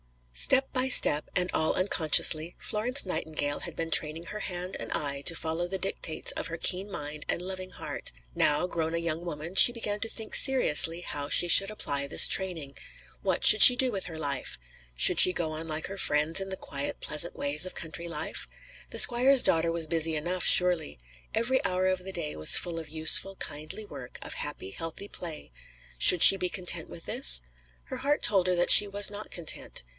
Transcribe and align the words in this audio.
Step 0.33 0.71
by 0.73 0.87
step, 0.87 1.29
and 1.35 1.51
all 1.53 1.73
unconsciously, 1.75 2.55
Florence 2.57 3.05
Nightingale 3.05 3.59
had 3.59 3.75
been 3.75 3.91
training 3.91 4.27
her 4.27 4.39
hand 4.39 4.75
and 4.79 4.91
eye 4.93 5.21
to 5.21 5.35
follow 5.35 5.67
the 5.67 5.77
dictates 5.77 6.31
of 6.31 6.47
her 6.47 6.57
keen 6.57 6.89
mind 6.89 7.23
and 7.29 7.41
loving 7.43 7.69
heart. 7.69 8.11
Now, 8.33 8.65
grown 8.65 8.95
a 8.95 8.97
young 8.97 9.23
woman, 9.23 9.53
she 9.53 9.71
began 9.71 9.99
to 9.99 10.07
think 10.09 10.33
seriously 10.33 11.01
how 11.01 11.29
she 11.29 11.47
should 11.47 11.69
apply 11.69 12.07
this 12.07 12.27
training. 12.27 12.77
What 13.21 13.45
should 13.45 13.61
she 13.61 13.75
do 13.75 13.91
with 13.91 14.05
her 14.05 14.17
life? 14.17 14.57
Should 14.95 15.19
she 15.19 15.33
go 15.33 15.51
on 15.51 15.67
like 15.67 15.85
her 15.87 15.97
friends, 15.97 16.41
in 16.41 16.49
the 16.49 16.57
quiet 16.57 16.99
pleasant 17.01 17.35
ways 17.35 17.65
of 17.67 17.75
country 17.75 18.07
life? 18.07 18.47
The 18.89 18.97
squire's 18.99 19.43
daughter 19.43 19.71
was 19.71 19.85
busy 19.85 20.15
enough, 20.15 20.43
surely. 20.45 20.97
Every 21.35 21.63
hour 21.63 21.85
of 21.87 22.03
the 22.05 22.13
day 22.13 22.35
was 22.35 22.57
full 22.57 22.79
of 22.79 22.89
useful, 22.89 23.35
kindly 23.35 23.85
work, 23.85 24.17
of 24.23 24.35
happy, 24.35 24.71
healthy 24.71 25.09
play; 25.09 25.51
should 25.99 26.23
she 26.23 26.37
be 26.37 26.49
content 26.49 26.89
with 26.89 27.05
this? 27.05 27.41
Her 27.85 27.97
heart 27.97 28.23
told 28.23 28.47
her 28.47 28.55
that 28.55 28.71
she 28.71 28.87
was 28.87 29.11
not 29.11 29.29
content. 29.29 29.83